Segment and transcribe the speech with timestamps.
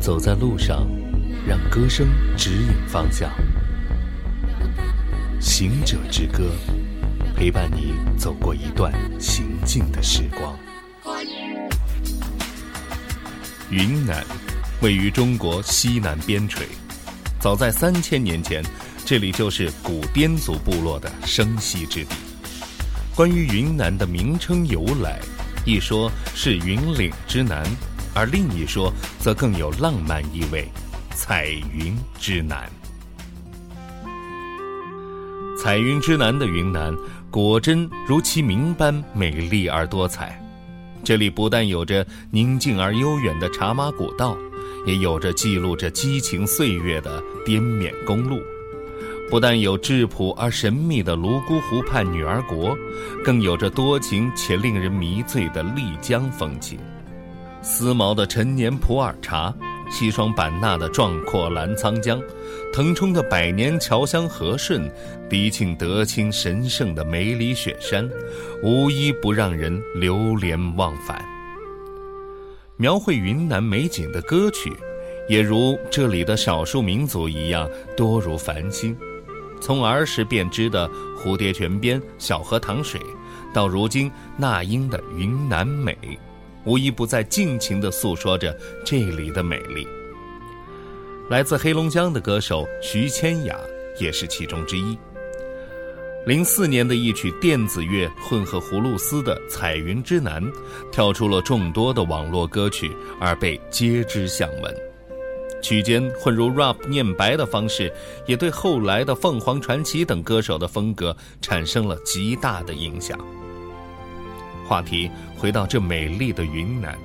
[0.00, 0.86] 走在路上，
[1.46, 3.30] 让歌声指引方向。
[5.38, 6.52] 行者之歌，
[7.36, 8.90] 陪伴你走过一段
[9.20, 10.58] 行进的时光。
[13.68, 14.24] 云南
[14.80, 16.62] 位于中国西南边陲，
[17.38, 18.64] 早在三千年前，
[19.04, 22.16] 这里就是古滇族部落的生息之地。
[23.14, 25.20] 关于云南的名称由来，
[25.66, 27.64] 一说是云岭之南，
[28.20, 30.68] 而另一说则更有浪漫意味——
[31.16, 32.70] 彩云之南。
[35.58, 36.94] 彩云之南的云南，
[37.30, 40.38] 果真如其名般美丽而多彩。
[41.02, 44.36] 这里不但有着宁静而悠远的茶马古道，
[44.86, 48.36] 也有着记录着激情岁月的滇缅公路；
[49.30, 52.76] 不但有质朴而神秘的泸沽湖畔女儿国，
[53.24, 56.78] 更有着多情且令人迷醉的丽江风情。
[57.62, 59.54] 思茅的陈年普洱茶。
[59.92, 62.22] 西双版纳的壮阔澜沧江，
[62.72, 64.88] 腾冲的百年侨乡和顺，
[65.28, 68.08] 迪庆德清神圣的梅里雪山，
[68.62, 71.20] 无一不让人流连忘返。
[72.76, 74.72] 描绘云南美景的歌曲，
[75.28, 78.96] 也如这里的少数民族一样多如繁星。
[79.60, 83.00] 从儿时便知的蝴蝶泉边小河淌水，
[83.52, 85.98] 到如今那英的云南美。
[86.64, 89.86] 无一不在尽情地诉说着这里的美丽。
[91.28, 93.56] 来自黑龙江的歌手徐千雅
[94.00, 94.98] 也是其中之一。
[96.26, 100.42] 零四年的一曲电子乐混合葫芦丝的《彩云之南》，
[100.92, 104.76] 跳出了众多的网络歌曲，而被皆知巷闻。
[105.62, 107.90] 曲间混入 rap 念白的方式，
[108.26, 113.18] 也对后来的凤凰传奇等歌手的风格产生了极大的影响。
[114.70, 116.96] 话题回到这美丽的云南，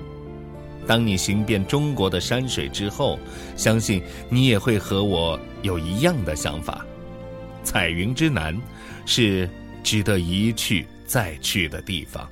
[0.85, 3.17] 当你行遍中国的山水之后，
[3.55, 6.85] 相信你也会和我有一样的想法。
[7.63, 8.55] 彩云之南，
[9.07, 9.49] 是
[9.81, 12.29] 值得一去再去的地方。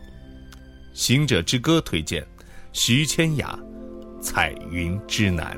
[0.93, 2.23] 行者之歌推荐，
[2.71, 3.57] 徐千雅，
[4.21, 5.57] 《彩云之南》。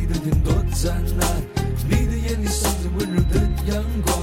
[0.00, 1.42] 你的天多湛蓝，
[1.88, 4.16] 你的眼里闪着温柔的阳光。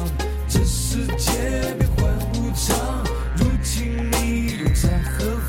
[0.47, 1.33] 这世界
[1.77, 3.03] 变幻无常，
[3.35, 5.44] 如今你又在何方？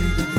[0.00, 0.37] You.